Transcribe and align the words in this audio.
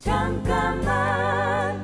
잠깐만 0.00 1.78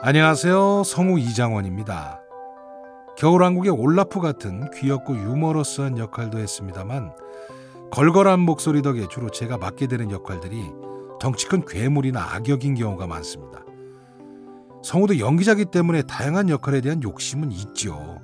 안녕하세요. 0.00 0.84
성우 0.84 1.18
이장원입니다. 1.18 2.20
겨울왕국의 3.16 3.72
올라프 3.72 4.20
같은 4.20 4.70
귀엽고 4.70 5.16
유머러스한 5.16 5.98
역할도 5.98 6.38
했습니다만 6.38 7.12
걸걸한 7.90 8.38
목소리 8.38 8.80
덕에 8.80 9.08
주로 9.08 9.28
제가 9.28 9.58
맡게 9.58 9.88
되는 9.88 10.12
역할들이 10.12 10.62
덩치 11.18 11.48
큰 11.48 11.64
괴물이나 11.64 12.34
악역인 12.34 12.76
경우가 12.76 13.08
많습니다. 13.08 13.64
성우도 14.84 15.18
연기자기 15.18 15.64
때문에 15.64 16.02
다양한 16.02 16.48
역할에 16.48 16.80
대한 16.80 17.02
욕심은 17.02 17.50
있죠. 17.50 18.20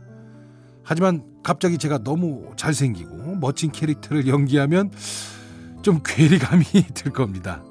하지만 0.84 1.24
갑자기 1.42 1.78
제가 1.78 1.98
너무 1.98 2.50
잘생기고 2.56 3.36
멋진 3.36 3.70
캐릭터를 3.72 4.26
연기하면 4.26 4.90
좀 5.82 6.00
괴리감이 6.04 6.64
들 6.94 7.12
겁니다. 7.12 7.62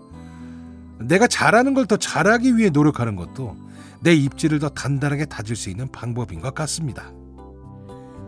내가 1.00 1.28
잘하는 1.28 1.74
걸 1.74 1.86
더 1.86 1.98
잘하기 1.98 2.58
위해 2.58 2.70
노력하는 2.70 3.16
것도 3.16 3.56
내 4.02 4.14
입지를 4.14 4.60
더 4.60 4.70
단단하게 4.70 5.26
다질 5.26 5.56
수 5.56 5.70
있는 5.70 5.90
방법인 5.92 6.42
것 6.42 6.54
같습니다. 6.56 7.12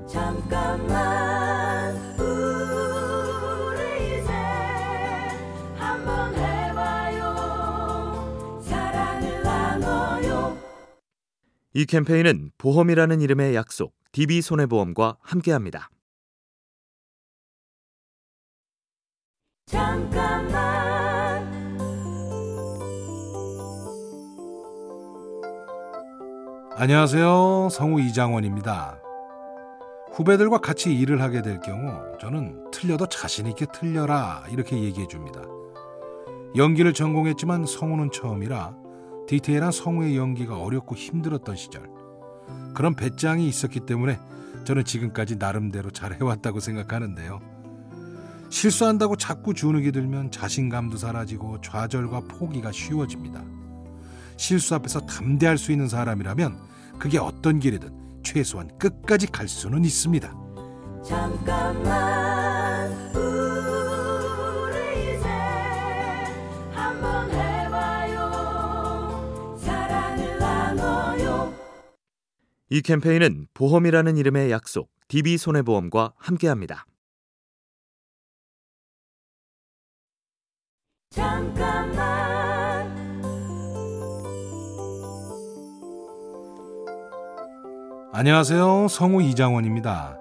잠깐만 0.09 1.95
우리 2.19 4.19
이제 4.19 4.31
한번 5.77 6.33
해봐요 6.35 7.31
사랑을 8.63 9.43
나눠요 9.43 10.57
이 11.73 11.85
캠페인은 11.85 12.51
보험이라는 12.57 13.21
이름의 13.21 13.55
약속, 13.55 13.93
DB손해보험과 14.11 15.17
함께합니다. 15.21 15.89
잠깐만 19.67 20.51
안녕하세요. 26.75 27.69
성우 27.71 28.01
이장원입니다. 28.01 28.99
후배들과 30.13 30.57
같이 30.57 30.93
일을 30.93 31.21
하게 31.21 31.41
될 31.41 31.59
경우 31.61 32.17
저는 32.19 32.69
틀려도 32.71 33.07
자신 33.07 33.47
있게 33.47 33.65
틀려라 33.73 34.43
이렇게 34.49 34.77
얘기해 34.81 35.07
줍니다. 35.07 35.41
연기를 36.57 36.93
전공했지만 36.93 37.65
성우는 37.65 38.11
처음이라 38.11 38.75
디테일한 39.27 39.71
성우의 39.71 40.17
연기가 40.17 40.57
어렵고 40.57 40.95
힘들었던 40.95 41.55
시절 41.55 42.00
그런 42.73 42.95
배짱이 42.95 43.47
있었기 43.47 43.81
때문에 43.81 44.19
저는 44.63 44.85
지금까지 44.85 45.37
나름대로 45.37 45.91
잘 45.91 46.13
해왔다고 46.13 46.59
생각하는데요. 46.59 47.39
실수한다고 48.49 49.15
자꾸 49.15 49.53
주눅이 49.53 49.91
들면 49.91 50.31
자신감도 50.31 50.97
사라지고 50.97 51.61
좌절과 51.61 52.21
포기가 52.27 52.71
쉬워집니다. 52.71 53.43
실수 54.37 54.75
앞에서 54.75 54.99
담대할 55.01 55.57
수 55.57 55.71
있는 55.71 55.87
사람이라면 55.87 56.57
그게 56.99 57.17
어떤 57.17 57.59
길이든 57.59 58.21
최소한 58.23 58.69
끝까지 58.77 59.27
갈 59.27 59.47
수는 59.47 59.85
있습니다. 59.85 60.33
잠깐만 61.07 62.50
이 72.73 72.81
캠페인은 72.81 73.47
보험이라는 73.53 74.15
이름의 74.15 74.49
약속, 74.49 74.89
DB손해보험과 75.09 76.13
함께합니다. 76.15 76.85
잠깐만 81.09 81.91
안녕하세요. 88.13 88.87
성우 88.87 89.21
이장원입니다. 89.21 90.17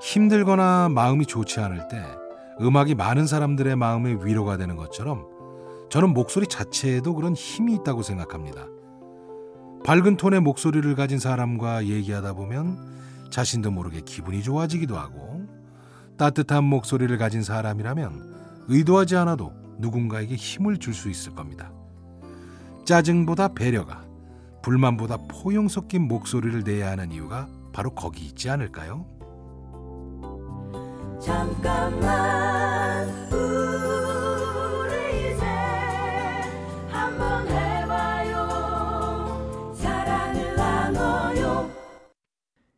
힘들거나 0.00 0.88
마음이 0.88 1.26
좋지 1.26 1.60
않을 1.60 1.88
때 1.88 2.02
음악이 2.62 2.94
많은 2.94 3.26
사람들의 3.26 3.76
마음에 3.76 4.16
위로가 4.22 4.56
되는 4.56 4.76
것처럼 4.76 5.26
저는 5.90 6.14
목소리 6.14 6.46
자체에도 6.46 7.14
그런 7.14 7.34
힘이 7.34 7.74
있다고 7.74 8.00
생각합니다. 8.00 8.66
밝은 9.84 10.16
톤의 10.16 10.40
목소리를 10.40 10.94
가진 10.94 11.18
사람과 11.18 11.84
얘기하다 11.84 12.32
보면 12.32 13.28
자신도 13.30 13.70
모르게 13.70 14.00
기분이 14.00 14.42
좋아지기도 14.42 14.96
하고 14.96 15.46
따뜻한 16.16 16.64
목소리를 16.64 17.16
가진 17.18 17.42
사람이라면 17.42 18.64
의도하지 18.68 19.16
않아도 19.16 19.52
누군가에게 19.78 20.36
힘을 20.36 20.78
줄 20.78 20.94
수 20.94 21.10
있을 21.10 21.34
겁니다. 21.34 21.70
짜증보다 22.86 23.48
배려가 23.48 24.04
불만보다 24.62 25.18
포용 25.28 25.68
섞인 25.68 26.08
목소리를 26.08 26.62
내야 26.62 26.90
하는 26.92 27.12
이유가 27.12 27.48
바로 27.72 27.90
거기 27.90 28.24
있지 28.24 28.48
않을까요? 28.48 29.04
잠깐만 31.20 32.43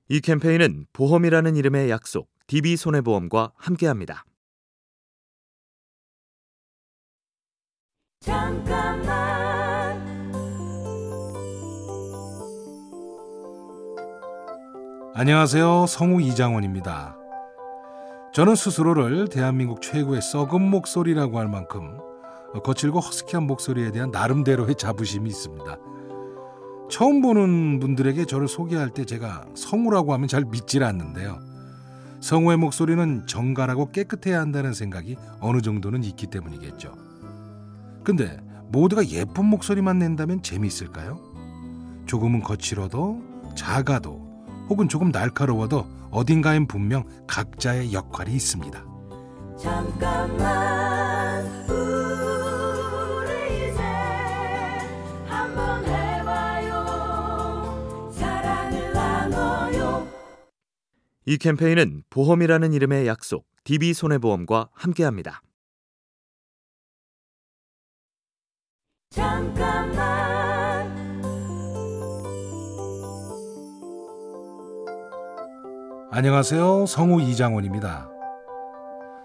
이 0.08 0.20
캠페인은 0.20 0.86
보험이라는 0.92 1.56
이름의 1.56 1.90
약속, 1.90 2.28
DB손해보험과 2.46 3.52
함께합니다. 3.56 4.24
잠깐만 8.20 9.06
안녕하세요. 15.14 15.86
성우 15.86 16.22
이장원입니다. 16.22 17.16
저는 18.32 18.54
스스로를 18.54 19.28
대한민국 19.28 19.82
최고의 19.82 20.22
썩은 20.22 20.60
목소리라고 20.60 21.38
할 21.38 21.48
만큼 21.48 21.98
거칠고 22.62 23.00
허스키한 23.00 23.44
목소리에 23.44 23.90
대한 23.90 24.10
나름대로의 24.12 24.76
자부심이 24.76 25.28
있습니다. 25.28 25.78
처음 26.88 27.20
보는 27.20 27.80
분들에게 27.80 28.24
저를 28.26 28.48
소개할 28.48 28.90
때 28.90 29.04
제가 29.04 29.44
성우라고 29.54 30.12
하면 30.14 30.28
잘 30.28 30.44
믿질 30.44 30.84
않는데요. 30.84 31.38
성우의 32.20 32.56
목소리는 32.58 33.26
정갈하고 33.26 33.90
깨끗해야 33.92 34.40
한다는 34.40 34.72
생각이 34.72 35.16
어느 35.40 35.60
정도는 35.60 36.04
있기 36.04 36.28
때문이겠죠. 36.28 36.94
근데 38.04 38.38
모두가 38.68 39.06
예쁜 39.08 39.46
목소리만 39.46 39.98
낸다면 39.98 40.42
재미있을까요? 40.42 41.20
조금은 42.06 42.42
거칠어도 42.42 43.22
작아도 43.54 44.26
혹은 44.68 44.88
조금 44.88 45.10
날카로워도 45.10 45.86
어딘가엔 46.10 46.66
분명 46.66 47.04
각자의 47.26 47.92
역할이 47.92 48.32
있습니다. 48.32 48.84
잠깐만 49.60 51.05
이 61.28 61.38
캠페인은 61.38 62.04
보험이라는 62.08 62.72
이름의 62.72 63.08
약속, 63.08 63.46
DB손해보험과 63.64 64.68
함께합니다. 64.72 65.42
잠깐만 69.10 69.96
안녕하세요. 76.12 76.86
성우 76.86 77.20
이장원입니다. 77.22 78.08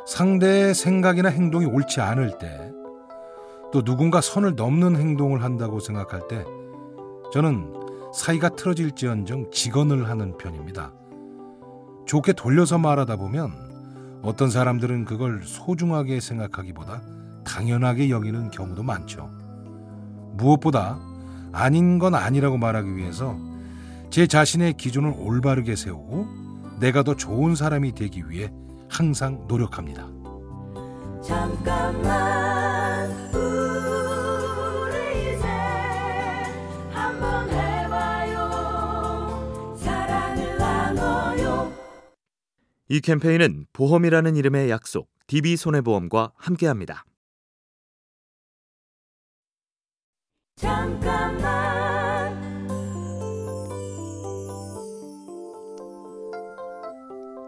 상대의 0.07 0.73
생각이나 0.73 1.30
행동이 1.30 1.68
옳지 1.68 2.01
않을 2.01 2.39
때, 2.39 2.71
또 3.71 3.83
누군가 3.83 4.21
선을 4.21 4.56
넘는 4.56 4.95
행동을 4.95 5.44
한다고 5.44 5.80
생각할 5.80 6.27
때, 6.27 6.44
저는 7.31 7.71
사이가 8.12 8.56
틀어질지언정 8.56 9.51
직언을 9.51 10.09
하는 10.09 10.36
편입니다. 10.39 10.95
좋게 12.12 12.34
돌려서 12.34 12.78
말하다 12.78 13.16
보면 13.16 13.54
어떤 14.22 14.50
사람들은 14.50 15.06
그걸 15.06 15.44
소중하게 15.46 16.19
생각하기보다 16.19 17.02
당연하게 17.46 18.10
여기는 18.10 18.52
경우도 18.52 18.84
많죠. 18.84 19.30
무엇보다 20.34 21.00
아닌 21.54 22.00
건 22.00 22.13
아니라고 22.13 22.58
말하기 22.58 22.98
위해서 22.98 23.38
제 24.10 24.28
자신의 24.28 24.74
기준을 24.74 25.13
올바르게 25.18 25.78
세우고 25.78 26.28
내가 26.81 27.04
더 27.04 27.16
좋은 27.16 27.56
사람이 27.56 27.94
되기 27.96 28.30
위해 28.30 28.52
항상 28.90 29.46
노력합니다. 29.48 30.10
잠깐만 31.24 32.61
이 42.91 42.99
캠페인은 42.99 43.67
보험이라는 43.71 44.35
이름의 44.35 44.69
약속, 44.69 45.07
DB손해보험과 45.27 46.33
함께합니다. 46.35 47.05
잠깐만 50.57 51.41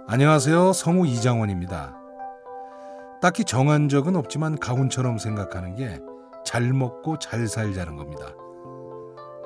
안녕하세요. 0.07 0.71
성우 0.71 1.05
이장원입니다. 1.07 1.93
딱히 3.21 3.43
정한 3.43 3.89
적은 3.89 4.15
없지만 4.15 4.57
가훈처럼 4.57 5.17
생각하는 5.17 5.75
게 5.75 5.99
잘 6.45 6.71
먹고 6.71 7.19
잘 7.19 7.47
살자는 7.49 7.97
겁니다. 7.97 8.33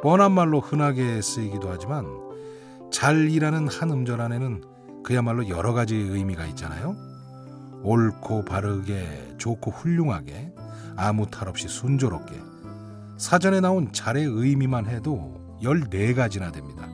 뻔한 0.03 0.31
말로 0.31 0.59
흔하게 0.59 1.23
쓰이기도 1.23 1.69
하지만 1.69 2.05
잘이라는 2.91 3.67
한 3.67 3.89
음절 3.89 4.21
안에는 4.21 4.76
그야말로 5.03 5.47
여러 5.49 5.73
가지 5.73 5.95
의미가 5.95 6.45
있잖아요. 6.47 6.95
옳고 7.83 8.45
바르게, 8.45 9.35
좋고 9.37 9.71
훌륭하게, 9.71 10.51
아무 10.95 11.29
탈 11.29 11.47
없이 11.47 11.67
순조롭게. 11.67 12.35
사전에 13.17 13.61
나온 13.61 13.91
잘의 13.93 14.25
의미만 14.25 14.87
해도 14.87 15.39
14가지나 15.61 16.51
됩니다. 16.51 16.87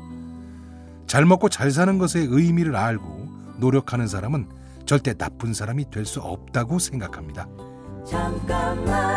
잘 1.08 1.26
먹고 1.26 1.50
잘 1.50 1.72
사는 1.72 1.98
것의 1.98 2.28
의미를 2.30 2.76
알고 2.76 3.28
노력하는 3.60 4.08
사람은 4.08 4.48
절대 4.86 5.14
나쁜 5.14 5.54
사람이 5.54 5.90
될 5.90 6.06
수 6.06 6.20
없다고 6.22 6.80
생각합니다. 6.80 7.48
잠깐만 8.06 9.13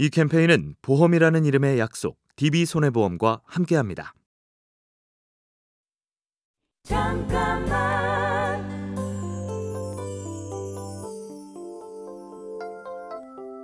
이 0.00 0.10
캠페인은 0.10 0.76
보험이라는 0.80 1.44
이름의 1.44 1.80
약속 1.80 2.18
DB손해보험과 2.36 3.40
함께합니다. 3.44 4.14
잠깐만 6.84 7.68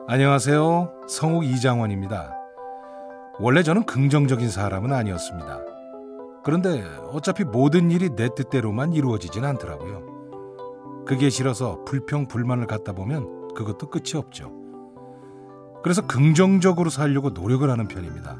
안녕하세요. 0.09 1.07
성우 1.09 1.45
이장원입니다. 1.45 2.35
원래 3.39 3.63
저는 3.63 3.87
긍정적인 3.87 4.51
사람은 4.51 4.93
아니었습니다. 4.93 5.61
그런데 6.45 6.85
어차피 7.13 7.45
모든 7.45 7.93
일이 7.93 8.11
내 8.11 8.29
뜻대로만 8.35 8.93
이루어지진 8.93 9.45
않더라고요. 9.45 11.05
그게 11.07 11.31
싫어서 11.31 11.85
불평, 11.85 12.27
불만을 12.27 12.67
갖다 12.67 12.93
보면 12.93 13.55
그것도 13.55 13.89
끝이 13.89 14.17
없죠. 14.17 14.64
그래서 15.85 16.07
긍정적으로 16.07 16.89
살려고 16.89 17.29
노력을 17.29 17.69
하는 17.69 17.87
편입니다. 17.87 18.39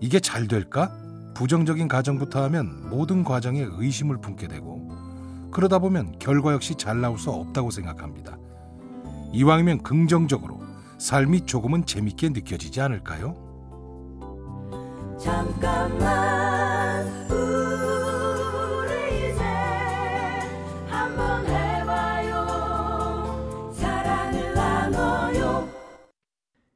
이게 0.00 0.20
잘 0.20 0.46
될까? 0.46 0.92
부정적인 1.34 1.88
가정부터 1.88 2.40
하면 2.44 2.88
모든 2.88 3.24
과정에 3.24 3.66
의심을 3.68 4.20
품게 4.20 4.46
되고 4.46 4.88
그러다 5.50 5.80
보면 5.80 6.20
결과 6.20 6.52
역시 6.52 6.76
잘 6.76 7.00
나올 7.00 7.18
수 7.18 7.32
없다고 7.32 7.72
생각합니다. 7.72 8.38
이왕이면 9.32 9.82
긍정적으로 9.82 10.60
삶이 10.98 11.46
조금은 11.46 11.84
재밌게 11.84 12.28
느껴지지 12.28 12.80
않을까요? 12.80 13.34
잠깐만 15.18 16.45